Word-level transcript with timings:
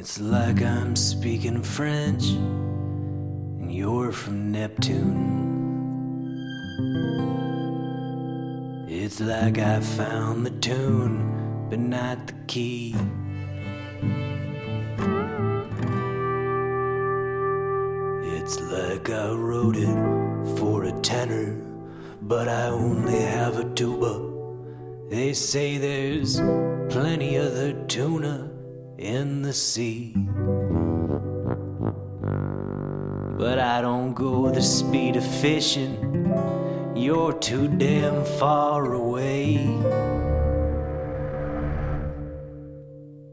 It's 0.00 0.18
like 0.18 0.62
I'm 0.62 0.96
speaking 0.96 1.62
French 1.62 2.30
and 2.30 3.70
you're 3.70 4.12
from 4.12 4.50
Neptune. 4.50 5.50
It's 8.88 9.20
like 9.20 9.58
I 9.58 9.80
found 9.80 10.46
the 10.46 10.50
tune, 10.50 11.68
but 11.68 11.78
not 11.78 12.26
the 12.26 12.32
key. 12.46 12.96
It's 18.52 18.60
like 18.62 19.08
I 19.10 19.30
wrote 19.30 19.76
it 19.76 20.58
for 20.58 20.82
a 20.82 20.92
tenor, 21.02 21.54
but 22.20 22.48
I 22.48 22.66
only 22.66 23.20
have 23.20 23.60
a 23.60 23.74
tuba. 23.74 24.28
They 25.08 25.34
say 25.34 25.78
there's 25.78 26.40
plenty 26.92 27.38
other 27.38 27.74
tuna 27.86 28.50
in 28.98 29.42
the 29.42 29.52
sea. 29.52 30.16
But 33.38 33.60
I 33.60 33.80
don't 33.82 34.14
go 34.14 34.50
the 34.50 34.62
speed 34.62 35.14
of 35.14 35.24
fishing, 35.24 35.94
you're 36.96 37.34
too 37.34 37.68
damn 37.68 38.24
far 38.24 38.94
away. 38.94 39.58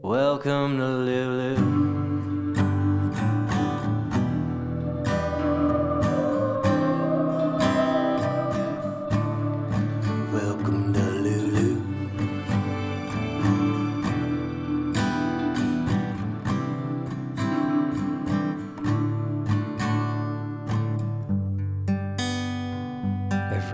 Welcome 0.00 0.78
to 0.78 0.86
Lulu. 0.86 1.87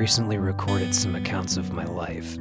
Recently 0.05 0.37
recorded 0.37 0.95
some 0.95 1.15
accounts 1.17 1.57
of 1.57 1.73
my 1.73 1.85
life. 1.85 2.37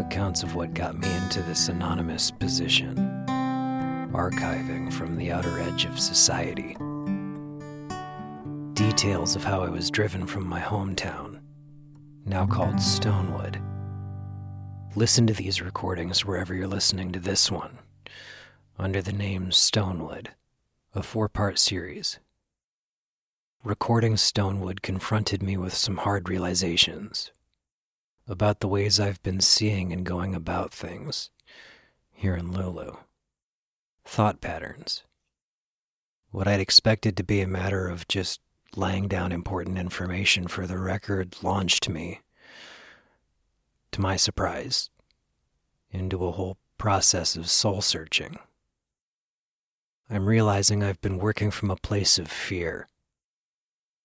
Accounts 0.00 0.42
of 0.42 0.54
what 0.54 0.72
got 0.72 0.96
me 0.96 1.14
into 1.16 1.42
this 1.42 1.68
anonymous 1.68 2.30
position, 2.30 2.96
archiving 4.14 4.90
from 4.90 5.14
the 5.14 5.30
outer 5.30 5.60
edge 5.60 5.84
of 5.84 6.00
society. 6.00 6.74
Details 8.72 9.36
of 9.36 9.44
how 9.44 9.62
I 9.62 9.68
was 9.68 9.90
driven 9.90 10.26
from 10.26 10.48
my 10.48 10.58
hometown, 10.62 11.42
now 12.24 12.46
called 12.46 12.76
Stonewood. 12.76 13.60
Listen 14.96 15.26
to 15.26 15.34
these 15.34 15.60
recordings 15.60 16.24
wherever 16.24 16.54
you're 16.54 16.66
listening 16.66 17.12
to 17.12 17.20
this 17.20 17.50
one, 17.50 17.78
under 18.78 19.02
the 19.02 19.12
name 19.12 19.50
Stonewood, 19.50 20.28
a 20.94 21.02
four 21.02 21.28
part 21.28 21.58
series. 21.58 22.20
Recording 23.64 24.16
Stonewood 24.16 24.82
confronted 24.82 25.42
me 25.42 25.56
with 25.56 25.72
some 25.72 25.96
hard 25.96 26.28
realizations 26.28 27.32
about 28.28 28.60
the 28.60 28.68
ways 28.68 29.00
I've 29.00 29.22
been 29.22 29.40
seeing 29.40 29.90
and 29.90 30.04
going 30.04 30.34
about 30.34 30.70
things 30.70 31.30
here 32.12 32.36
in 32.36 32.52
Lulu. 32.52 32.96
Thought 34.04 34.42
patterns. 34.42 35.04
What 36.30 36.46
I'd 36.46 36.60
expected 36.60 37.16
to 37.16 37.24
be 37.24 37.40
a 37.40 37.46
matter 37.46 37.88
of 37.88 38.06
just 38.06 38.42
laying 38.76 39.08
down 39.08 39.32
important 39.32 39.78
information 39.78 40.46
for 40.46 40.66
the 40.66 40.78
record 40.78 41.42
launched 41.42 41.88
me, 41.88 42.20
to 43.92 44.00
my 44.02 44.16
surprise, 44.16 44.90
into 45.90 46.26
a 46.26 46.32
whole 46.32 46.58
process 46.76 47.34
of 47.34 47.48
soul 47.48 47.80
searching. 47.80 48.36
I'm 50.10 50.26
realizing 50.26 50.82
I've 50.82 51.00
been 51.00 51.16
working 51.16 51.50
from 51.50 51.70
a 51.70 51.76
place 51.76 52.18
of 52.18 52.28
fear 52.28 52.88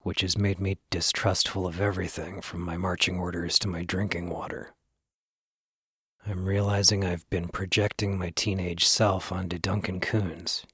which 0.02 0.22
has 0.22 0.38
made 0.38 0.60
me 0.60 0.78
distrustful 0.90 1.68
of 1.68 1.82
everything 1.82 2.42
from 2.42 2.62
my 2.62 2.78
marching 2.78 3.20
orders 3.20 3.60
to 3.60 3.68
my 3.68 3.84
drinking 3.84 4.30
water. 4.30 4.74
I'm 6.26 6.46
realizing 6.46 7.04
I've 7.04 7.30
been 7.30 7.48
projecting 7.48 8.18
my 8.18 8.32
teenage 8.36 8.86
self 8.86 9.32
onto 9.32 9.58
Duncan 9.58 10.00
Coons. 10.00 10.66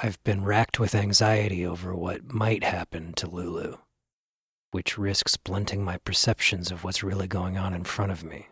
I've 0.00 0.22
been 0.24 0.44
racked 0.44 0.80
with 0.80 0.94
anxiety 0.94 1.64
over 1.64 1.94
what 1.94 2.32
might 2.32 2.64
happen 2.64 3.12
to 3.14 3.28
Lulu, 3.28 3.76
which 4.72 4.98
risks 4.98 5.36
blunting 5.36 5.84
my 5.84 5.98
perceptions 5.98 6.72
of 6.72 6.82
what's 6.82 7.04
really 7.04 7.28
going 7.28 7.56
on 7.56 7.72
in 7.72 7.84
front 7.84 8.10
of 8.10 8.24
me. 8.24 8.48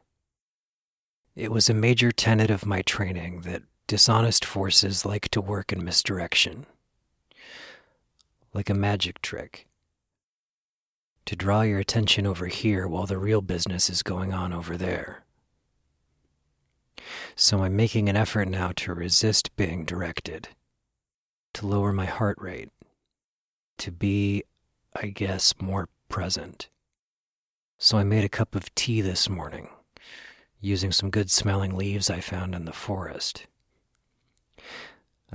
It 1.34 1.50
was 1.50 1.68
a 1.68 1.74
major 1.74 2.12
tenet 2.12 2.50
of 2.50 2.66
my 2.66 2.82
training 2.82 3.40
that 3.40 3.62
dishonest 3.88 4.44
forces 4.44 5.04
like 5.04 5.28
to 5.30 5.40
work 5.40 5.72
in 5.72 5.84
misdirection 5.84 6.66
like 8.52 8.70
a 8.70 8.74
magic 8.74 9.20
trick. 9.22 9.66
To 11.26 11.36
draw 11.36 11.62
your 11.62 11.78
attention 11.78 12.26
over 12.26 12.46
here 12.46 12.86
while 12.86 13.06
the 13.06 13.18
real 13.18 13.40
business 13.40 13.88
is 13.88 14.02
going 14.02 14.32
on 14.32 14.52
over 14.52 14.76
there. 14.76 15.24
So 17.34 17.62
I'm 17.62 17.76
making 17.76 18.08
an 18.08 18.16
effort 18.16 18.48
now 18.48 18.72
to 18.76 18.94
resist 18.94 19.56
being 19.56 19.84
directed, 19.84 20.48
to 21.54 21.66
lower 21.66 21.92
my 21.92 22.06
heart 22.06 22.38
rate, 22.40 22.70
to 23.78 23.90
be, 23.90 24.44
I 24.94 25.06
guess, 25.08 25.54
more 25.60 25.88
present. 26.08 26.68
So 27.78 27.98
I 27.98 28.04
made 28.04 28.24
a 28.24 28.28
cup 28.28 28.54
of 28.54 28.74
tea 28.74 29.00
this 29.00 29.28
morning, 29.28 29.68
using 30.60 30.92
some 30.92 31.10
good 31.10 31.30
smelling 31.30 31.76
leaves 31.76 32.10
I 32.10 32.20
found 32.20 32.54
in 32.54 32.64
the 32.64 32.72
forest. 32.72 33.46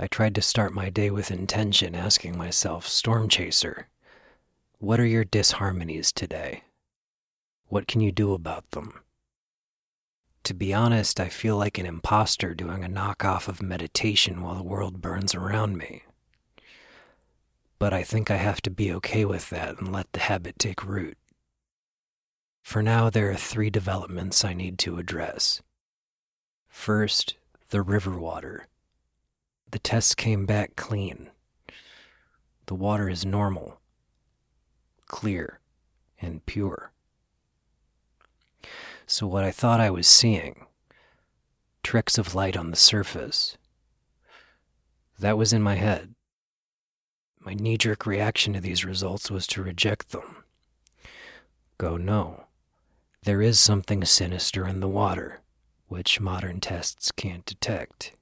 I 0.00 0.06
tried 0.06 0.36
to 0.36 0.42
start 0.42 0.72
my 0.72 0.90
day 0.90 1.10
with 1.10 1.32
intention, 1.32 1.96
asking 1.96 2.38
myself, 2.38 2.86
Stormchaser, 2.86 3.86
what 4.78 5.00
are 5.00 5.06
your 5.06 5.24
disharmonies 5.24 6.12
today? 6.12 6.62
What 7.66 7.88
can 7.88 8.00
you 8.00 8.12
do 8.12 8.32
about 8.32 8.70
them? 8.70 9.00
To 10.44 10.54
be 10.54 10.72
honest, 10.72 11.18
I 11.18 11.28
feel 11.28 11.56
like 11.56 11.78
an 11.78 11.86
imposter 11.86 12.54
doing 12.54 12.84
a 12.84 12.88
knockoff 12.88 13.48
of 13.48 13.60
meditation 13.60 14.40
while 14.40 14.54
the 14.54 14.62
world 14.62 15.02
burns 15.02 15.34
around 15.34 15.76
me. 15.76 16.04
But 17.80 17.92
I 17.92 18.04
think 18.04 18.30
I 18.30 18.36
have 18.36 18.62
to 18.62 18.70
be 18.70 18.92
okay 18.94 19.24
with 19.24 19.50
that 19.50 19.78
and 19.78 19.92
let 19.92 20.12
the 20.12 20.20
habit 20.20 20.60
take 20.60 20.84
root. 20.84 21.18
For 22.62 22.84
now, 22.84 23.10
there 23.10 23.32
are 23.32 23.36
three 23.36 23.68
developments 23.68 24.44
I 24.44 24.54
need 24.54 24.78
to 24.80 24.98
address. 24.98 25.60
First, 26.68 27.34
the 27.70 27.82
river 27.82 28.16
water. 28.16 28.68
The 29.70 29.78
tests 29.78 30.14
came 30.14 30.46
back 30.46 30.76
clean. 30.76 31.30
The 32.66 32.74
water 32.74 33.08
is 33.08 33.24
normal, 33.24 33.80
clear, 35.06 35.60
and 36.20 36.44
pure. 36.46 36.92
So, 39.06 39.26
what 39.26 39.44
I 39.44 39.50
thought 39.50 39.80
I 39.80 39.90
was 39.90 40.06
seeing, 40.06 40.66
tricks 41.82 42.18
of 42.18 42.34
light 42.34 42.56
on 42.56 42.70
the 42.70 42.76
surface, 42.76 43.56
that 45.18 45.38
was 45.38 45.52
in 45.52 45.62
my 45.62 45.76
head. 45.76 46.14
My 47.40 47.54
knee 47.54 47.78
jerk 47.78 48.06
reaction 48.06 48.52
to 48.52 48.60
these 48.60 48.84
results 48.84 49.30
was 49.30 49.46
to 49.48 49.62
reject 49.62 50.10
them. 50.10 50.44
Go, 51.78 51.96
no. 51.96 52.44
There 53.22 53.42
is 53.42 53.58
something 53.58 54.04
sinister 54.04 54.66
in 54.66 54.80
the 54.80 54.88
water, 54.88 55.40
which 55.88 56.20
modern 56.20 56.60
tests 56.60 57.10
can't 57.12 57.44
detect. 57.44 58.12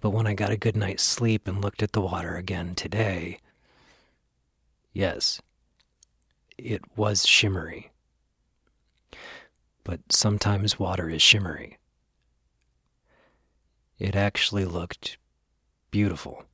But 0.00 0.10
when 0.10 0.26
I 0.26 0.34
got 0.34 0.50
a 0.50 0.56
good 0.56 0.76
night's 0.76 1.02
sleep 1.02 1.48
and 1.48 1.62
looked 1.62 1.82
at 1.82 1.92
the 1.92 2.00
water 2.00 2.36
again 2.36 2.74
today, 2.74 3.38
yes, 4.92 5.40
it 6.58 6.82
was 6.96 7.26
shimmery. 7.26 7.90
But 9.84 10.00
sometimes 10.10 10.78
water 10.78 11.08
is 11.08 11.22
shimmery. 11.22 11.78
It 13.98 14.14
actually 14.14 14.64
looked 14.64 15.16
beautiful 15.90 16.44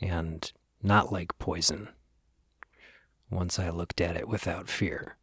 and 0.00 0.52
not 0.82 1.12
like 1.12 1.38
poison 1.38 1.88
once 3.30 3.58
I 3.58 3.70
looked 3.70 4.00
at 4.00 4.16
it 4.16 4.28
without 4.28 4.68
fear. 4.68 5.16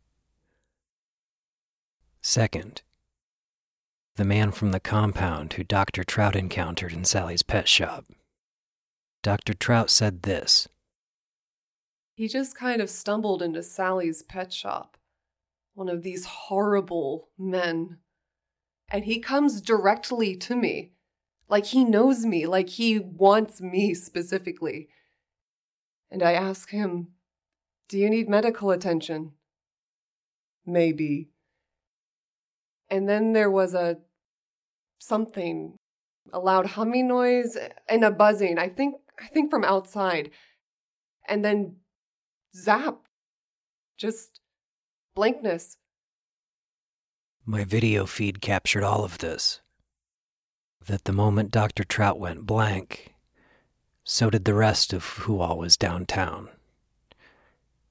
Second, 2.22 2.82
the 4.22 4.26
man 4.26 4.52
from 4.52 4.72
the 4.72 4.80
compound 4.80 5.54
who 5.54 5.64
Dr. 5.64 6.04
Trout 6.04 6.36
encountered 6.36 6.94
in 6.94 7.04
Sally's 7.04 7.42
pet 7.42 7.68
shop. 7.68 8.06
Dr. 9.24 9.56
Trout 9.56 9.90
said 9.90 10.22
this 10.22 10.68
He 12.14 12.28
just 12.28 12.56
kind 12.56 12.84
of 12.84 12.92
stumbled 12.92 13.42
into 13.42 13.64
Sally's 13.64 14.22
pet 14.22 14.54
shop. 14.54 14.96
One 15.74 15.90
of 15.90 16.04
these 16.04 16.26
horrible 16.26 17.30
men 17.36 17.98
and 18.92 19.06
he 19.06 19.18
comes 19.18 19.60
directly 19.60 20.36
to 20.36 20.56
me. 20.56 20.92
Like 21.50 21.66
he 21.66 21.84
knows 21.84 22.24
me, 22.24 22.46
like 22.46 22.70
he 22.70 23.00
wants 23.00 23.60
me 23.60 23.96
specifically. 23.96 24.90
And 26.12 26.22
I 26.22 26.34
ask 26.34 26.70
him, 26.70 27.08
Do 27.90 27.98
you 27.98 28.08
need 28.08 28.30
medical 28.30 28.70
attention? 28.70 29.32
Maybe. 30.64 31.32
And 32.88 33.10
then 33.10 33.34
there 33.34 33.50
was 33.50 33.74
a 33.74 33.98
something, 35.02 35.76
a 36.32 36.40
loud 36.40 36.68
humming 36.68 37.08
noise 37.08 37.58
and 37.90 38.06
a 38.06 38.12
buzzing. 38.12 38.58
I 38.58 38.70
think 38.70 38.96
I 39.20 39.28
think 39.28 39.50
from 39.50 39.64
outside. 39.64 40.32
And 41.28 41.44
then 41.44 41.78
zap. 42.56 43.00
Just 43.98 44.40
blankness. 45.16 45.78
My 47.46 47.64
video 47.64 48.06
feed 48.06 48.42
captured 48.42 48.84
all 48.84 49.04
of 49.04 49.20
this. 49.20 49.62
That 50.88 51.04
the 51.04 51.14
moment 51.14 51.52
Dr. 51.52 51.84
Trout 51.84 52.20
went 52.20 52.48
blank, 52.48 53.14
so 54.04 54.32
did 54.32 54.46
the 54.46 54.56
rest 54.56 54.94
of 54.94 55.06
who 55.06 55.40
all 55.40 55.60
was 55.60 55.78
downtown. 55.78 56.50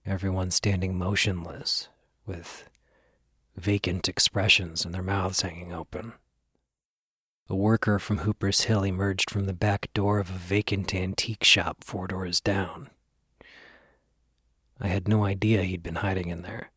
Everyone 0.04 0.50
standing 0.50 0.98
motionless, 0.98 1.88
with 2.26 2.68
vacant 3.56 4.08
expressions 4.08 4.84
and 4.84 4.92
their 4.92 5.02
mouths 5.02 5.42
hanging 5.42 5.72
open. 5.72 6.14
A 7.50 7.56
worker 7.56 7.98
from 7.98 8.18
Hooper's 8.18 8.60
Hill 8.60 8.84
emerged 8.84 9.28
from 9.28 9.46
the 9.46 9.52
back 9.52 9.92
door 9.92 10.20
of 10.20 10.30
a 10.30 10.34
vacant 10.34 10.94
antique 10.94 11.42
shop 11.42 11.82
four 11.82 12.06
doors 12.06 12.40
down. 12.40 12.90
I 14.80 14.86
had 14.86 15.08
no 15.08 15.24
idea 15.24 15.64
he'd 15.64 15.82
been 15.82 15.96
hiding 15.96 16.28
in 16.28 16.42
there. 16.42 16.70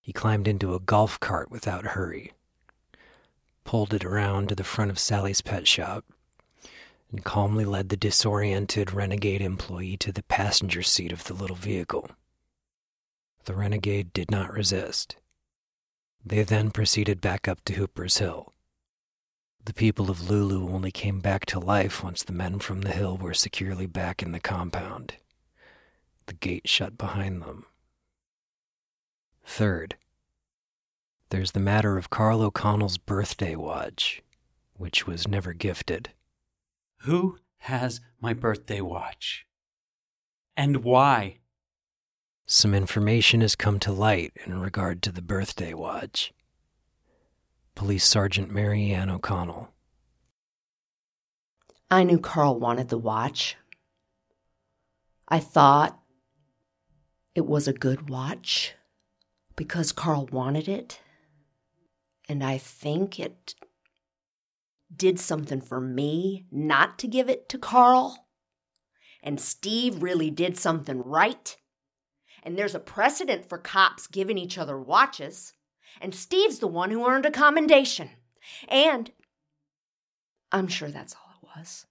He 0.00 0.14
climbed 0.14 0.48
into 0.48 0.74
a 0.74 0.80
golf 0.80 1.20
cart 1.20 1.50
without 1.50 1.88
hurry, 1.88 2.32
pulled 3.64 3.92
it 3.92 4.02
around 4.02 4.48
to 4.48 4.54
the 4.54 4.64
front 4.64 4.90
of 4.90 4.98
Sally's 4.98 5.42
pet 5.42 5.68
shop, 5.68 6.06
and 7.10 7.22
calmly 7.22 7.66
led 7.66 7.90
the 7.90 7.98
disoriented 7.98 8.94
renegade 8.94 9.42
employee 9.42 9.98
to 9.98 10.10
the 10.10 10.22
passenger 10.22 10.82
seat 10.82 11.12
of 11.12 11.24
the 11.24 11.34
little 11.34 11.54
vehicle. 11.54 12.08
The 13.44 13.54
renegade 13.54 14.14
did 14.14 14.30
not 14.30 14.54
resist. 14.54 15.16
They 16.24 16.44
then 16.44 16.70
proceeded 16.70 17.20
back 17.20 17.46
up 17.46 17.62
to 17.66 17.74
Hooper's 17.74 18.16
Hill. 18.16 18.53
The 19.64 19.72
people 19.72 20.10
of 20.10 20.28
Lulu 20.28 20.68
only 20.68 20.90
came 20.90 21.20
back 21.20 21.46
to 21.46 21.58
life 21.58 22.04
once 22.04 22.22
the 22.22 22.34
men 22.34 22.58
from 22.58 22.82
the 22.82 22.92
hill 22.92 23.16
were 23.16 23.32
securely 23.32 23.86
back 23.86 24.22
in 24.22 24.32
the 24.32 24.40
compound. 24.40 25.14
The 26.26 26.34
gate 26.34 26.68
shut 26.68 26.98
behind 26.98 27.40
them. 27.40 27.64
Third, 29.46 29.96
there's 31.30 31.52
the 31.52 31.60
matter 31.60 31.96
of 31.96 32.10
Carl 32.10 32.42
O'Connell's 32.42 32.98
birthday 32.98 33.56
watch, 33.56 34.22
which 34.74 35.06
was 35.06 35.26
never 35.26 35.54
gifted. 35.54 36.10
Who 36.98 37.38
has 37.58 38.00
my 38.20 38.34
birthday 38.34 38.82
watch? 38.82 39.46
And 40.56 40.84
why? 40.84 41.38
Some 42.46 42.74
information 42.74 43.40
has 43.40 43.56
come 43.56 43.80
to 43.80 43.92
light 43.92 44.32
in 44.44 44.60
regard 44.60 45.02
to 45.02 45.12
the 45.12 45.22
birthday 45.22 45.72
watch. 45.72 46.32
Police 47.84 48.06
Sergeant 48.06 48.50
Mary-Anne 48.50 49.10
O'Connell. 49.10 49.68
I 51.90 52.02
knew 52.02 52.18
Carl 52.18 52.58
wanted 52.58 52.88
the 52.88 52.96
watch. 52.96 53.58
I 55.28 55.38
thought 55.38 56.00
it 57.34 57.44
was 57.44 57.68
a 57.68 57.74
good 57.74 58.08
watch 58.08 58.72
because 59.54 59.92
Carl 59.92 60.26
wanted 60.32 60.66
it. 60.66 61.00
And 62.26 62.42
I 62.42 62.56
think 62.56 63.20
it 63.20 63.54
did 64.96 65.20
something 65.20 65.60
for 65.60 65.78
me 65.78 66.46
not 66.50 66.98
to 67.00 67.06
give 67.06 67.28
it 67.28 67.50
to 67.50 67.58
Carl. 67.58 68.28
And 69.22 69.38
Steve 69.38 70.02
really 70.02 70.30
did 70.30 70.56
something 70.56 71.02
right. 71.02 71.54
And 72.42 72.58
there's 72.58 72.74
a 72.74 72.80
precedent 72.80 73.46
for 73.46 73.58
cops 73.58 74.06
giving 74.06 74.38
each 74.38 74.56
other 74.56 74.80
watches. 74.80 75.52
And 76.00 76.14
Steve's 76.14 76.58
the 76.58 76.66
one 76.66 76.90
who 76.90 77.08
earned 77.08 77.26
a 77.26 77.30
commendation. 77.30 78.10
And 78.68 79.10
I'm 80.52 80.68
sure 80.68 80.90
that's 80.90 81.14
all 81.14 81.32
it 81.42 81.58
was. 81.58 81.86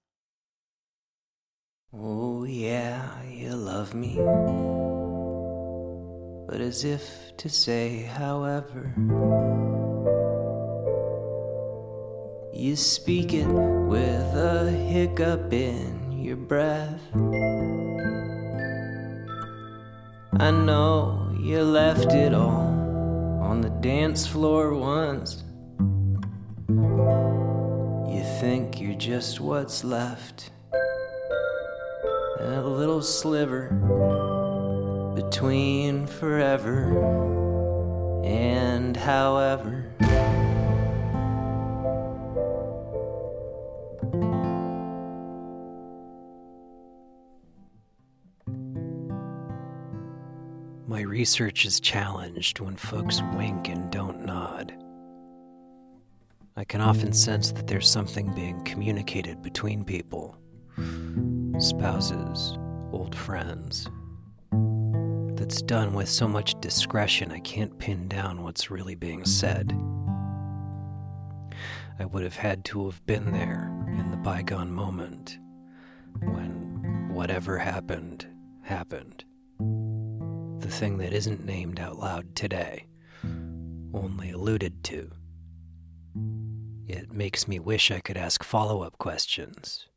Oh, 1.93 2.43
yeah, 2.43 3.23
you 3.23 3.55
love 3.55 3.93
me 3.93 4.19
but 6.53 6.61
as 6.61 6.83
if 6.83 7.35
to 7.35 7.49
say, 7.49 8.03
however, 8.03 8.93
you 12.53 12.75
speak 12.75 13.33
it 13.33 13.47
with 13.47 14.35
a 14.35 14.69
hiccup 14.69 15.51
in 15.51 16.11
your 16.11 16.35
breath. 16.35 17.01
I 20.39 20.51
know 20.51 21.35
you 21.39 21.63
left 21.63 22.13
it 22.13 22.35
all 22.35 22.72
dance 23.83 24.25
floor 24.25 24.73
once. 24.73 25.43
You 26.69 28.23
think 28.39 28.79
you're 28.79 28.95
just 28.95 29.41
what's 29.41 29.83
left, 29.83 30.51
a 32.39 32.61
little 32.61 33.01
sliver 33.01 33.71
between 35.15 36.07
forever 36.07 36.95
and 38.23 38.95
however. 38.95 39.91
Research 51.13 51.63
is 51.63 51.79
challenged 51.79 52.59
when 52.59 52.75
folks 52.75 53.21
wink 53.35 53.69
and 53.69 53.91
don't 53.91 54.25
nod. 54.25 54.73
I 56.57 56.63
can 56.63 56.81
often 56.81 57.13
sense 57.13 57.51
that 57.51 57.67
there's 57.67 57.87
something 57.87 58.33
being 58.33 58.63
communicated 58.63 59.43
between 59.43 59.85
people 59.85 60.35
spouses, 61.59 62.57
old 62.91 63.15
friends, 63.15 63.87
that's 65.35 65.61
done 65.61 65.93
with 65.93 66.09
so 66.09 66.27
much 66.27 66.59
discretion 66.61 67.31
I 67.31 67.41
can't 67.41 67.77
pin 67.77 68.07
down 68.07 68.41
what's 68.41 68.71
really 68.71 68.95
being 68.95 69.23
said. 69.23 69.71
I 71.99 72.05
would 72.05 72.23
have 72.23 72.37
had 72.37 72.65
to 72.65 72.85
have 72.87 73.05
been 73.05 73.31
there 73.31 73.71
in 73.99 74.09
the 74.09 74.17
bygone 74.17 74.71
moment 74.71 75.37
when 76.21 77.11
whatever 77.13 77.59
happened, 77.59 78.25
happened. 78.63 79.25
Thing 80.79 80.97
that 80.97 81.13
isn't 81.13 81.45
named 81.45 81.79
out 81.79 81.99
loud 81.99 82.35
today, 82.35 82.87
only 83.93 84.31
alluded 84.31 84.83
to. 84.85 85.11
It 86.87 87.13
makes 87.13 87.47
me 87.47 87.59
wish 87.59 87.91
I 87.91 87.99
could 87.99 88.17
ask 88.17 88.43
follow 88.43 88.81
up 88.81 88.97
questions 88.97 89.87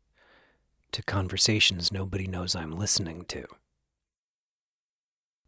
to 0.93 1.03
conversations 1.03 1.91
nobody 1.91 2.27
knows 2.27 2.55
I'm 2.55 2.73
listening 2.73 3.25
to. 3.29 3.47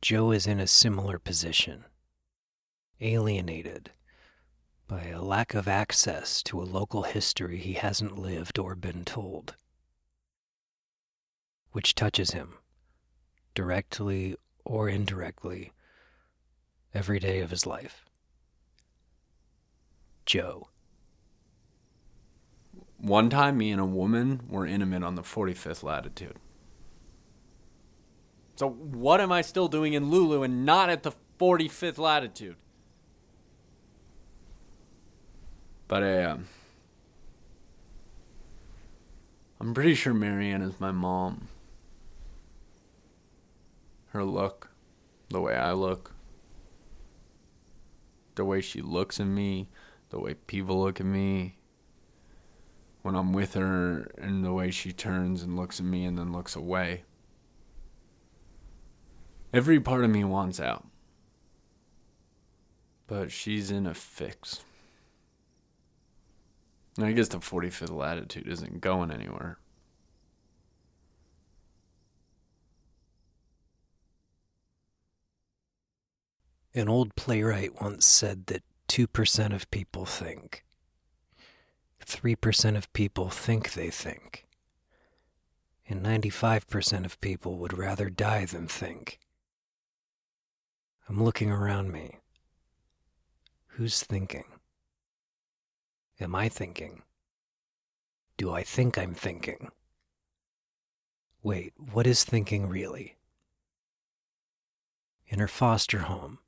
Joe 0.01 0.31
is 0.33 0.47
in 0.47 0.59
a 0.59 0.67
similar 0.67 1.19
position, 1.19 1.85
alienated 3.01 3.91
by 4.89 5.05
a 5.09 5.23
lack 5.23 5.53
of 5.53 5.69
access 5.69 6.43
to 6.45 6.61
a 6.61 6.65
local 6.65 7.03
history 7.03 7.59
he 7.59 7.75
hasn't 7.75 8.19
lived 8.19 8.59
or 8.59 8.75
been 8.75 9.05
told, 9.05 9.57
which 11.73 11.95
touches 11.95 12.31
him, 12.31 12.55
directly 13.55 14.35
or 14.69 14.89
indirectly, 14.89 15.73
every 16.93 17.19
day 17.19 17.41
of 17.41 17.51
his 17.51 17.67
life. 17.67 18.05
Joe. 20.27 20.69
One 22.99 23.31
time, 23.31 23.57
me 23.57 23.71
and 23.71 23.81
a 23.81 23.87
woman 23.87 24.43
were 24.49 24.67
intimate 24.67 25.03
on 25.03 25.15
the 25.15 25.23
45th 25.23 25.83
latitude. 25.83 26.37
So 28.57 28.69
what 28.69 29.21
am 29.21 29.33
I 29.33 29.41
still 29.41 29.69
doing 29.69 29.95
in 29.95 30.11
Lulu 30.11 30.43
and 30.43 30.67
not 30.67 30.91
at 30.91 31.03
the 31.03 31.13
45th 31.41 31.99
latitude? 31.99 32.57
But 35.87 36.03
I 36.03 36.09
am. 36.09 36.31
Um, 36.31 36.49
I'm 39.61 39.75
pretty 39.75 39.95
sure 39.95 40.13
Mary-Anne 40.13 40.63
is 40.63 40.79
my 40.79 40.91
mom. 40.93 41.49
Her 44.09 44.25
look, 44.25 44.71
the 45.29 45.41
way 45.41 45.55
I 45.55 45.73
look, 45.73 46.15
the 48.35 48.45
way 48.45 48.61
she 48.61 48.81
looks 48.81 49.21
at 49.21 49.27
me, 49.27 49.69
the 50.11 50.19
way 50.19 50.35
people 50.35 50.81
look 50.81 51.01
at 51.01 51.07
me, 51.07 51.59
when 53.03 53.15
I'm 53.15 53.33
with 53.33 53.55
her, 53.55 54.11
and 54.19 54.45
the 54.45 54.53
way 54.53 54.71
she 54.71 54.93
turns 54.93 55.43
and 55.43 55.57
looks 55.57 55.81
at 55.81 55.87
me 55.87 56.05
and 56.05 56.19
then 56.19 56.33
looks 56.33 56.57
away. 56.57 57.05
Every 59.53 59.81
part 59.81 60.05
of 60.05 60.11
me 60.11 60.25
wants 60.25 60.61
out. 60.61 60.87
But 63.07 63.33
she's 63.33 63.71
in 63.71 63.87
a 63.87 63.95
fix. 63.95 64.63
I 66.99 67.13
guess 67.13 67.29
the 67.29 67.39
45th 67.39 67.91
latitude 67.91 68.49
isn't 68.49 68.81
going 68.81 69.11
anywhere. 69.11 69.59
An 76.75 76.89
old 76.89 77.17
playwright 77.17 77.81
once 77.81 78.05
said 78.07 78.47
that 78.47 78.63
2% 78.89 79.55
of 79.55 79.71
people 79.71 80.05
think. 80.05 80.65
3% 82.05 82.77
of 82.77 82.93
people 82.93 83.29
think 83.29 83.73
they 83.73 83.91
think. 83.91 84.47
And 85.89 86.05
95% 86.05 87.05
of 87.05 87.21
people 87.21 87.59
would 87.59 87.77
rather 87.77 88.11
die 88.11 88.45
than 88.45 88.67
think. 88.67 89.19
I'm 91.09 91.23
looking 91.23 91.51
around 91.51 91.93
me. 91.93 92.19
Who's 93.69 94.03
thinking? 94.03 94.45
Am 96.21 96.35
I 96.35 96.49
thinking? 96.49 97.03
Do 98.37 98.53
I 98.53 98.63
think 98.63 98.99
I'm 98.99 99.15
thinking? 99.15 99.71
Wait, 101.43 101.73
what 101.77 102.07
is 102.07 102.25
thinking 102.25 102.69
really? 102.69 103.17
In 105.29 105.39
her 105.39 105.49
foster 105.49 106.01
home, 106.01 106.39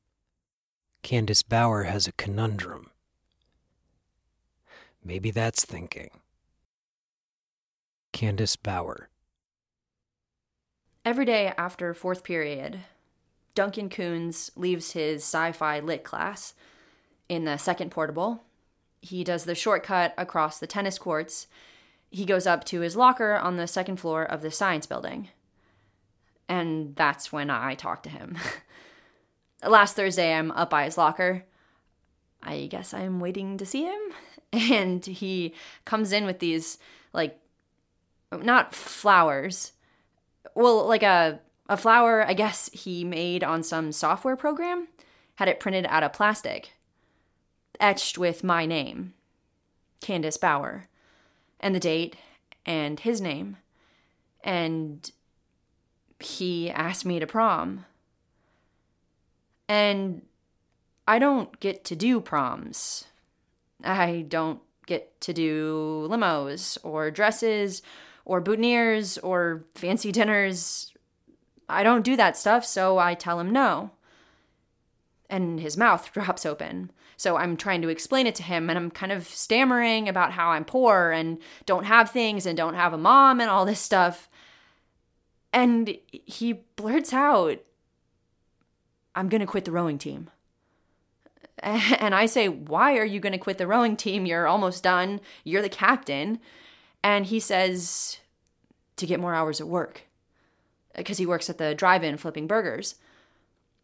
Candice 1.03 1.47
Bower 1.47 1.85
has 1.85 2.07
a 2.07 2.13
conundrum. 2.13 2.91
Maybe 5.05 5.31
that's 5.31 5.65
thinking. 5.65 6.11
Candice 8.13 8.57
Bower. 8.63 9.09
Every 11.05 11.25
day 11.25 11.53
after 11.57 11.95
fourth 11.95 12.23
period, 12.23 12.81
Duncan 13.55 13.89
Coons 13.89 14.51
leaves 14.55 14.93
his 14.93 15.23
sci 15.23 15.53
fi 15.53 15.81
lit 15.81 16.05
class 16.05 16.55
in 17.29 17.45
the 17.45 17.57
second 17.57 17.91
portable. 17.91 18.45
He 19.01 19.25
does 19.25 19.45
the 19.45 19.55
shortcut 19.55 20.13
across 20.19 20.59
the 20.59 20.67
tennis 20.67 20.99
courts. 20.99 21.47
He 22.11 22.27
goes 22.27 22.47
up 22.47 22.65
to 22.65 22.81
his 22.81 22.97
locker 22.97 23.35
on 23.37 23.57
the 23.57 23.67
second 23.67 23.97
floor 23.97 24.25
of 24.25 24.43
the 24.43 24.51
science 24.51 24.85
building. 24.85 25.29
And 26.49 26.95
that's 26.97 27.33
when 27.33 27.49
I 27.49 27.75
talk 27.75 28.03
to 28.03 28.11
him. 28.11 28.37
Last 29.67 29.95
Thursday, 29.95 30.33
I'm 30.33 30.51
up 30.53 30.71
by 30.71 30.85
his 30.85 30.97
locker. 30.97 31.45
I 32.43 32.67
guess 32.67 32.95
I'm 32.95 33.21
waiting 33.21 33.59
to 33.59 33.67
see 33.67 33.85
him. 33.85 34.01
And 34.53 35.07
he 35.07 35.55
comes 35.85 36.11
in 36.11 36.25
with 36.25 36.41
these, 36.41 36.77
like, 37.13 37.39
not 38.33 38.75
flowers. 38.75 39.71
Well, 40.57 40.89
like 40.89 41.05
a, 41.05 41.39
a 41.69 41.77
flower, 41.77 42.27
I 42.27 42.35
guess 42.35 42.69
he 42.73 43.05
made 43.05 43.45
on 43.45 43.63
some 43.63 43.93
software 43.93 44.35
program, 44.35 44.89
had 45.37 45.47
it 45.47 45.61
printed 45.61 45.87
out 45.89 46.03
of 46.03 46.13
plastic, 46.13 46.73
etched 47.79 48.19
with 48.19 48.43
my 48.43 48.67
name, 48.67 49.15
Candice 50.01 50.41
Bower, 50.41 50.89
and 51.61 51.73
the 51.73 51.79
date, 51.79 52.17
and 52.67 52.99
his 52.99 53.21
name. 53.21 53.57
And 54.43 55.09
he 56.19 56.71
asked 56.71 57.07
me 57.07 57.21
to 57.21 57.27
prom. 57.29 57.85
And 59.71 60.23
I 61.07 61.21
don't 61.21 61.61
get 61.61 61.85
to 61.85 61.95
do 61.95 62.21
proms. 62.21 63.05
I 63.85 64.25
don't 64.27 64.61
get 64.85 65.21
to 65.21 65.33
do 65.33 66.09
limos 66.11 66.77
or 66.83 67.13
dresses 67.13 67.81
or 68.25 68.43
boutonnieres 68.43 69.17
or 69.23 69.65
fancy 69.77 70.11
dinners. 70.19 70.93
I 71.69 71.85
don't 71.85 72.05
do 72.05 72.17
that 72.17 72.37
stuff, 72.37 72.67
so 72.67 72.99
I 72.99 73.15
tell 73.15 73.39
him 73.39 73.51
no. 73.51 73.93
And 75.31 75.61
his 75.61 75.77
mouth 75.77 76.13
drops 76.13 76.45
open. 76.45 76.91
So 77.17 77.37
I'm 77.37 77.57
trying 77.57 77.83
to 77.83 77.91
explain 77.91 78.27
it 78.27 78.35
to 78.37 78.43
him, 78.43 78.69
and 78.69 78.77
I'm 78.77 78.91
kind 78.91 79.13
of 79.13 79.29
stammering 79.29 80.09
about 80.09 80.33
how 80.33 80.49
I'm 80.51 80.65
poor 80.65 81.13
and 81.13 81.39
don't 81.65 81.85
have 81.85 82.11
things 82.11 82.45
and 82.45 82.57
don't 82.57 82.75
have 82.75 82.93
a 82.93 82.99
mom 82.99 83.41
and 83.41 83.49
all 83.49 83.65
this 83.65 83.79
stuff. 83.79 84.29
And 85.53 85.97
he 86.11 86.55
blurts 86.75 87.13
out, 87.13 87.61
I'm 89.21 89.29
going 89.29 89.43
to 89.43 89.47
quit 89.47 89.67
the 89.67 89.71
rowing 89.71 89.99
team. 89.99 90.31
And 91.63 92.15
I 92.15 92.25
say, 92.25 92.49
Why 92.49 92.97
are 92.97 93.05
you 93.05 93.21
going 93.21 93.35
to 93.35 93.39
quit 93.39 93.59
the 93.59 93.67
rowing 93.67 93.95
team? 93.95 94.25
You're 94.25 94.47
almost 94.47 94.83
done. 94.83 95.21
You're 95.45 95.61
the 95.61 95.69
captain. 95.69 96.41
And 97.05 97.27
he 97.27 97.39
says, 97.39 98.19
To 98.97 99.05
get 99.05 99.21
more 99.21 99.35
hours 99.35 99.61
at 99.61 99.69
work. 99.69 100.07
Because 100.97 101.19
he 101.19 101.27
works 101.27 101.51
at 101.51 101.59
the 101.59 101.75
drive 101.75 102.03
in 102.03 102.17
flipping 102.17 102.47
burgers. 102.47 102.95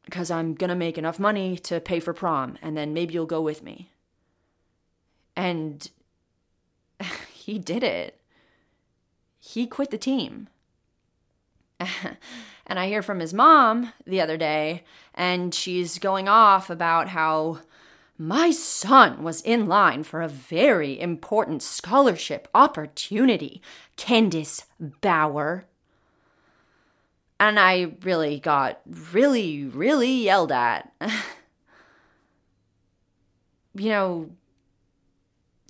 Because 0.07 0.31
I'm 0.31 0.55
going 0.55 0.71
to 0.71 0.75
make 0.75 0.97
enough 0.97 1.19
money 1.19 1.59
to 1.59 1.79
pay 1.79 2.01
for 2.01 2.15
prom, 2.15 2.57
and 2.63 2.75
then 2.75 2.95
maybe 2.95 3.13
you'll 3.13 3.27
go 3.27 3.43
with 3.43 3.63
me. 3.63 3.91
And 5.37 5.91
he 7.35 7.59
did 7.59 7.83
it. 7.83 8.19
He 9.39 9.67
quit 9.67 9.91
the 9.91 9.99
team. 9.99 10.49
and 12.67 12.79
I 12.79 12.89
hear 12.89 13.03
from 13.03 13.21
his 13.21 13.33
mom 13.33 13.93
the 14.07 14.21
other 14.21 14.37
day, 14.37 14.83
and 15.15 15.55
she's 15.55 15.99
going 15.99 16.29
off 16.29 16.69
about 16.69 17.09
how 17.09 17.61
my 18.19 18.51
son 18.51 19.23
was 19.23 19.41
in 19.43 19.67
line 19.67 20.03
for 20.03 20.21
a 20.21 20.29
very 20.29 20.99
important 20.99 21.63
scholarship 21.63 22.49
opportunity, 22.55 23.63
Candice 23.97 24.65
Bower. 24.81 25.67
And 27.39 27.61
I 27.61 27.93
really 28.03 28.41
got 28.41 28.81
really, 29.13 29.65
really 29.65 30.23
yelled 30.23 30.51
at. 30.51 30.91
you 33.75 33.91
know, 33.91 34.31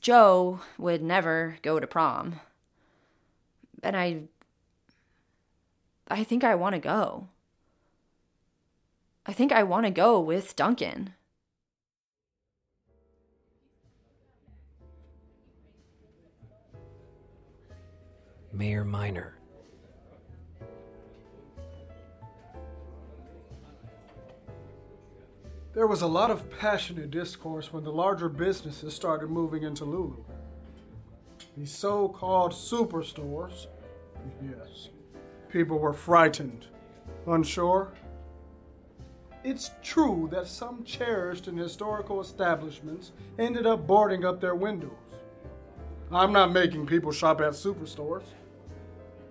Joe 0.01 0.61
would 0.79 1.03
never 1.03 1.59
go 1.63 1.81
to 1.81 1.87
prom. 1.87 2.41
And 3.83 3.97
I 3.97 4.23
I 6.09 6.25
think 6.25 6.45
I 6.45 6.55
want 6.55 6.75
to 6.75 6.81
go. 6.81 7.29
I 9.27 9.33
think 9.33 9.51
I 9.53 9.65
want 9.65 9.87
to 9.87 9.91
go 9.91 10.21
with 10.21 10.55
Duncan. 10.55 11.15
Mayor 18.53 18.85
Minor. 18.85 19.37
There 25.75 25.87
was 25.87 26.01
a 26.01 26.07
lot 26.07 26.31
of 26.31 26.49
passionate 26.59 27.11
discourse 27.11 27.71
when 27.71 27.85
the 27.85 27.93
larger 27.93 28.31
businesses 28.31 28.95
started 28.95 29.29
moving 29.29 29.63
into 29.63 29.85
Lulu. 29.85 30.25
These 31.55 31.73
so 31.73 32.09
called 32.09 32.53
superstores, 32.53 33.67
yes, 34.41 34.89
people 35.49 35.79
were 35.79 35.93
frightened, 35.93 36.67
unsure. 37.27 37.93
It's 39.45 39.71
true 39.83 40.29
that 40.33 40.49
some 40.49 40.83
cherished 40.85 41.47
and 41.47 41.59
historical 41.59 42.21
establishments 42.21 43.13
ended 43.39 43.67
up 43.67 43.87
boarding 43.87 44.25
up 44.25 44.41
their 44.41 44.55
windows. 44.55 44.91
I'm 46.11 46.33
not 46.33 46.53
making 46.53 46.87
people 46.87 47.13
shop 47.13 47.41
at 47.41 47.53
superstores. 47.53 48.25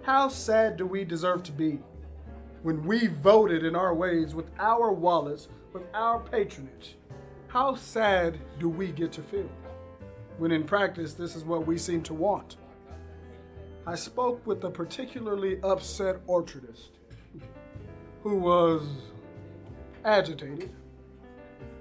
How 0.03 0.27
sad 0.27 0.77
do 0.77 0.86
we 0.86 1.03
deserve 1.03 1.43
to 1.43 1.51
be 1.51 1.79
when 2.63 2.84
we 2.84 3.07
voted 3.07 3.63
in 3.63 3.75
our 3.75 3.93
ways 3.93 4.36
with 4.36 4.50
our 4.60 4.91
wallets, 4.91 5.48
with 5.74 5.84
our 5.93 6.19
patronage? 6.19 6.95
How 7.48 7.75
sad 7.75 8.38
do 8.60 8.69
we 8.69 8.91
get 8.91 9.12
to 9.13 9.22
feel 9.22 9.50
when 10.38 10.51
in 10.51 10.63
practice 10.63 11.13
this 11.13 11.36
is 11.36 11.43
what 11.43 11.65
we 11.65 11.77
seem 11.77 12.03
to 12.03 12.13
want? 12.13 12.57
I 13.88 13.94
spoke 13.94 14.46
with 14.48 14.63
a 14.63 14.70
particularly 14.72 15.60
upset 15.62 16.25
orchardist 16.25 16.89
who 18.24 18.39
was 18.39 18.82
agitated 20.04 20.72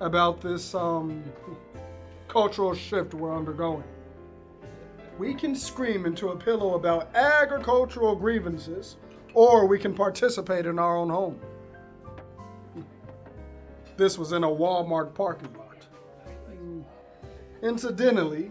about 0.01 0.43
this 0.43 0.75
um, 0.75 1.25
cultural 2.29 2.75
shift 2.75 3.15
we're 3.15 3.35
undergoing. 3.35 3.85
We 5.19 5.33
can 5.33 5.55
scream 5.55 6.05
into 6.05 6.29
a 6.29 6.37
pillow 6.37 6.75
about 6.75 7.09
agricultural 7.15 8.17
grievances, 8.17 8.97
or 9.33 9.67
we 9.67 9.79
can 9.79 9.95
participate 9.95 10.67
in 10.67 10.79
our 10.79 10.99
own 10.99 11.09
home. 11.09 11.41
This 13.97 14.19
was 14.19 14.33
in 14.33 14.45
a 14.45 14.49
Walmart 14.49 15.15
parking 15.15 15.55
lot. 15.55 15.87
Incidentally, 17.63 18.51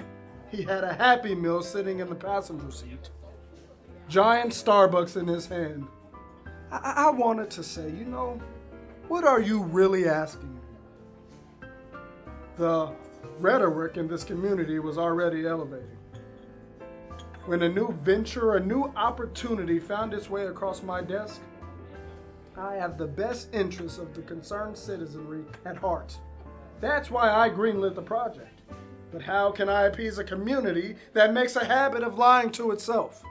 he 0.49 0.63
had 0.63 0.83
a 0.83 0.93
Happy 0.93 1.35
Meal 1.35 1.61
sitting 1.61 1.99
in 1.99 2.09
the 2.09 2.15
passenger 2.15 2.71
seat 2.71 3.11
giant 4.07 4.51
Starbucks 4.51 5.17
in 5.17 5.27
his 5.27 5.45
hand. 5.45 5.87
I, 6.71 7.07
I 7.07 7.09
wanted 7.09 7.49
to 7.51 7.63
say, 7.63 7.89
you 7.89 8.05
know, 8.05 8.39
what 9.07 9.23
are 9.23 9.41
you 9.41 9.63
really 9.63 10.07
asking? 10.07 10.59
The 12.57 12.91
rhetoric 13.39 13.97
in 13.97 14.07
this 14.07 14.23
community 14.23 14.79
was 14.79 14.97
already 14.97 15.45
elevating. 15.45 15.97
When 17.45 17.63
a 17.63 17.69
new 17.69 17.91
venture, 18.03 18.55
a 18.55 18.59
new 18.59 18.83
opportunity 18.95 19.79
found 19.79 20.13
its 20.13 20.29
way 20.29 20.45
across 20.45 20.81
my 20.81 21.01
desk, 21.01 21.41
I 22.55 22.75
have 22.75 22.97
the 22.97 23.07
best 23.07 23.53
interests 23.53 23.97
of 23.97 24.13
the 24.13 24.21
concerned 24.21 24.77
citizenry 24.77 25.43
at 25.65 25.75
heart. 25.75 26.17
That's 26.79 27.09
why 27.09 27.31
I 27.31 27.49
greenlit 27.49 27.95
the 27.95 28.01
project. 28.01 28.61
But 29.11 29.21
how 29.21 29.51
can 29.51 29.69
I 29.69 29.83
appease 29.83 30.17
a 30.17 30.23
community 30.23 30.95
that 31.13 31.33
makes 31.33 31.55
a 31.55 31.65
habit 31.65 32.03
of 32.03 32.17
lying 32.17 32.51
to 32.51 32.71
itself? 32.71 33.23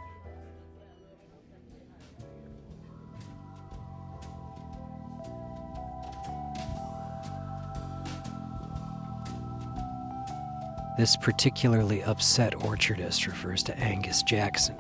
This 11.03 11.17
particularly 11.17 12.05
upset 12.05 12.53
orchardist 12.53 13.27
refers 13.27 13.65
to 13.65 13.77
Angus 13.77 14.23
Jackson, 14.23 14.77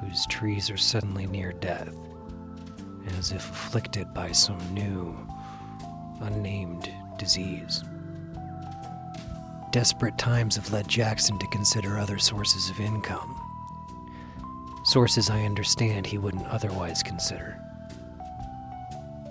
whose 0.00 0.26
trees 0.26 0.70
are 0.70 0.76
suddenly 0.76 1.28
near 1.28 1.52
death, 1.52 1.94
as 3.16 3.30
if 3.30 3.48
afflicted 3.48 4.12
by 4.12 4.32
some 4.32 4.58
new, 4.74 5.16
unnamed 6.20 6.90
disease. 7.16 7.84
Desperate 9.70 10.18
times 10.18 10.56
have 10.56 10.72
led 10.72 10.88
Jackson 10.88 11.38
to 11.38 11.46
consider 11.46 11.96
other 11.96 12.18
sources 12.18 12.68
of 12.68 12.80
income. 12.80 13.40
Sources 14.82 15.30
I 15.30 15.44
understand 15.44 16.08
he 16.08 16.18
wouldn't 16.18 16.48
otherwise 16.48 17.04
consider. 17.04 17.62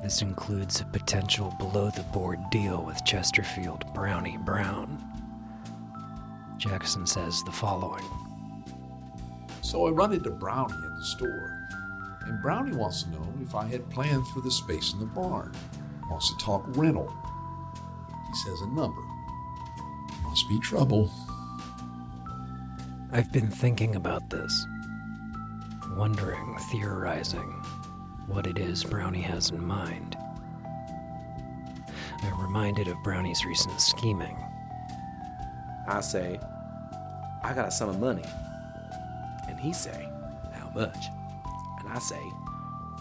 This 0.01 0.21
includes 0.21 0.79
a 0.79 0.85
potential 0.85 1.53
below 1.59 1.89
the 1.89 2.03
board 2.03 2.39
deal 2.51 2.85
with 2.85 3.03
Chesterfield 3.03 3.93
Brownie 3.93 4.37
Brown. 4.37 5.14
Jackson 6.67 7.05
says 7.05 7.43
the 7.43 7.51
following 7.51 8.03
So 9.61 9.85
I 9.85 9.91
run 9.91 10.13
into 10.13 10.31
Brownie 10.31 10.73
at 10.73 10.97
the 10.97 11.05
store, 11.05 11.67
and 12.21 12.41
Brownie 12.41 12.75
wants 12.75 13.03
to 13.03 13.11
know 13.11 13.33
if 13.41 13.53
I 13.53 13.65
had 13.67 13.87
plans 13.91 14.27
for 14.31 14.41
the 14.41 14.49
space 14.49 14.93
in 14.93 14.99
the 14.99 15.05
barn. 15.05 15.53
Wants 16.09 16.29
to 16.29 16.37
talk 16.43 16.63
rental. 16.69 17.13
He 18.27 18.35
says 18.49 18.61
a 18.61 18.67
number. 18.67 19.01
Must 20.23 20.49
be 20.49 20.59
trouble. 20.59 21.11
I've 23.11 23.31
been 23.31 23.49
thinking 23.49 23.95
about 23.95 24.29
this, 24.31 24.65
wondering, 25.95 26.57
theorizing 26.71 27.63
what 28.27 28.47
it 28.47 28.57
is 28.57 28.83
Brownie 28.83 29.21
has 29.21 29.51
in 29.51 29.63
mind. 29.63 30.17
I'm 32.23 32.41
reminded 32.41 32.87
of 32.87 33.01
Brownie's 33.03 33.45
recent 33.45 33.79
scheming. 33.79 34.35
I 35.87 36.01
say, 36.01 36.39
I 37.45 37.53
got 37.53 37.67
a 37.67 37.71
sum 37.71 37.89
of 37.89 37.99
money. 37.99 38.25
And 39.47 39.59
he 39.59 39.71
say, 39.71 40.09
how 40.51 40.71
much? 40.73 40.97
And 41.79 41.89
I 41.89 41.99
say, 41.99 42.19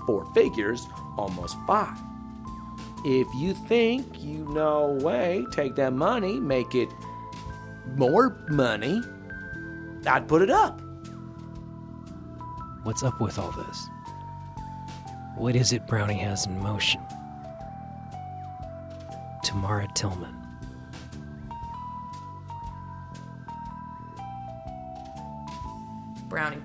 four 0.06 0.26
figures, 0.34 0.86
almost 1.16 1.56
five. 1.66 1.96
If 3.06 3.26
you 3.34 3.54
think 3.54 4.22
you 4.22 4.44
know 4.50 4.98
way, 5.00 5.46
take 5.50 5.76
that 5.76 5.94
money, 5.94 6.38
make 6.38 6.74
it 6.74 6.90
more 7.96 8.36
money, 8.50 9.00
I'd 10.06 10.28
put 10.28 10.42
it 10.42 10.50
up. 10.50 10.78
What's 12.82 13.02
up 13.02 13.18
with 13.22 13.38
all 13.38 13.50
this? 13.52 13.88
What 15.36 15.56
is 15.56 15.72
it 15.72 15.86
Brownie 15.86 16.18
has 16.18 16.44
in 16.44 16.58
motion? 16.60 17.00
Tamara 19.42 19.88
Tillman. 19.94 20.43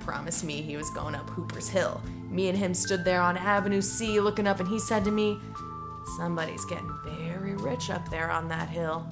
Promised 0.10 0.44
me 0.44 0.60
he 0.63 0.75
was 0.75 0.89
going 0.89 1.13
up 1.13 1.30
Hooper's 1.30 1.70
Hill. 1.70 2.01
Me 2.32 2.50
and 2.50 2.58
him 2.58 2.74
stood 2.74 3.06
there 3.06 3.22
on 3.22 3.38
Avenue 3.38 3.80
C 3.80 4.20
looking 4.20 4.48
up, 4.48 4.60
and 4.60 4.68
he 4.68 4.80
said 4.80 5.06
to 5.06 5.12
me, 5.12 5.38
Somebody's 6.18 6.66
getting 6.66 6.92
very 7.06 7.54
rich 7.54 7.92
up 7.92 8.10
there 8.10 8.32
on 8.32 8.48
that 8.48 8.70
hill. 8.70 9.08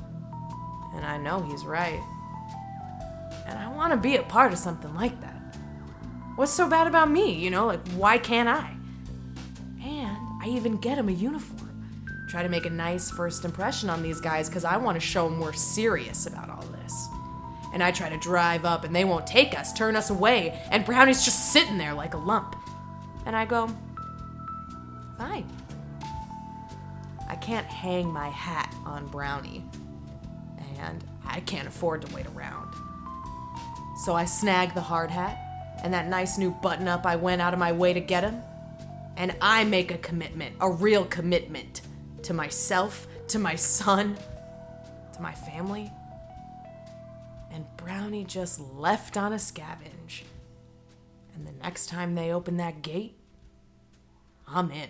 And 0.95 1.05
I 1.05 1.19
know 1.19 1.43
he's 1.43 1.65
right. 1.65 2.01
And 3.45 3.59
I 3.59 3.71
want 3.75 3.93
to 3.93 3.97
be 3.97 4.15
a 4.15 4.23
part 4.23 4.51
of 4.51 4.57
something 4.57 4.91
like 4.95 5.21
that. 5.21 5.55
What's 6.35 6.51
so 6.51 6.67
bad 6.67 6.87
about 6.87 7.11
me? 7.11 7.31
You 7.31 7.51
know, 7.51 7.67
like, 7.67 7.87
why 7.89 8.17
can't 8.17 8.49
I? 8.49 8.75
And 9.83 10.17
I 10.41 10.47
even 10.47 10.77
get 10.77 10.97
him 10.97 11.09
a 11.09 11.11
uniform. 11.11 11.87
Try 12.27 12.41
to 12.41 12.49
make 12.49 12.65
a 12.65 12.71
nice 12.71 13.11
first 13.11 13.45
impression 13.45 13.91
on 13.91 14.01
these 14.01 14.19
guys 14.19 14.49
because 14.49 14.65
I 14.65 14.77
want 14.77 14.95
to 14.95 14.99
show 14.99 15.29
them 15.29 15.39
we're 15.39 15.53
serious 15.53 16.25
about 16.25 16.49
all. 16.49 16.56
And 17.77 17.83
I 17.83 17.91
try 17.91 18.09
to 18.09 18.17
drive 18.17 18.65
up 18.65 18.85
and 18.85 18.95
they 18.95 19.05
won't 19.05 19.27
take 19.27 19.55
us, 19.55 19.71
turn 19.71 19.95
us 19.95 20.09
away, 20.09 20.59
and 20.71 20.83
Brownie's 20.83 21.23
just 21.23 21.53
sitting 21.53 21.77
there 21.77 21.93
like 21.93 22.15
a 22.15 22.17
lump. 22.17 22.55
And 23.27 23.35
I 23.35 23.45
go, 23.45 23.69
fine. 25.15 25.47
I 27.29 27.35
can't 27.35 27.67
hang 27.67 28.11
my 28.11 28.29
hat 28.29 28.73
on 28.83 29.05
Brownie, 29.09 29.63
and 30.79 31.05
I 31.23 31.39
can't 31.41 31.67
afford 31.67 32.01
to 32.01 32.15
wait 32.15 32.25
around. 32.35 32.73
So 34.05 34.15
I 34.15 34.25
snag 34.25 34.73
the 34.73 34.81
hard 34.81 35.11
hat 35.11 35.37
and 35.83 35.93
that 35.93 36.07
nice 36.07 36.39
new 36.39 36.49
button 36.49 36.87
up 36.87 37.05
I 37.05 37.15
went 37.15 37.43
out 37.43 37.53
of 37.53 37.59
my 37.59 37.73
way 37.73 37.93
to 37.93 37.99
get 37.99 38.23
him, 38.23 38.41
and 39.17 39.35
I 39.39 39.65
make 39.65 39.91
a 39.91 39.99
commitment, 39.99 40.55
a 40.59 40.71
real 40.71 41.05
commitment 41.05 41.81
to 42.23 42.33
myself, 42.33 43.05
to 43.27 43.37
my 43.37 43.53
son, 43.53 44.17
to 45.13 45.21
my 45.21 45.33
family. 45.33 45.91
And 47.57 47.65
Brownie 47.75 48.23
just 48.23 48.59
left 48.59 49.17
on 49.17 49.33
a 49.33 49.37
scavenge. 49.37 50.21
And 51.33 51.47
the 51.47 51.53
next 51.53 51.87
time 51.87 52.13
they 52.13 52.31
open 52.31 52.57
that 52.57 52.83
gate, 52.83 53.17
I'm 54.47 54.69
in. 54.69 54.89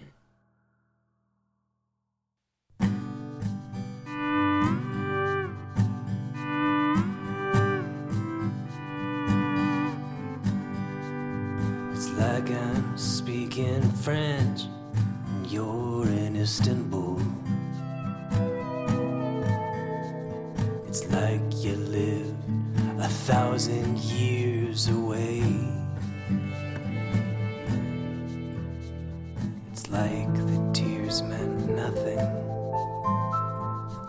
Like 29.90 30.34
the 30.34 30.72
tears 30.74 31.22
meant 31.22 31.70
nothing. 31.70 32.18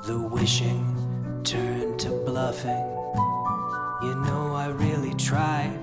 The 0.07 0.19
wishing 0.31 0.85
turned 1.45 2.01
to 2.01 2.11
bluffing. 2.27 2.85
You 4.03 4.15
know, 4.27 4.55
I 4.57 4.69
really 4.69 5.15
tried 5.15 5.78